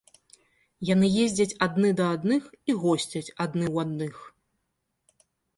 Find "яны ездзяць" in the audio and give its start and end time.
0.89-1.55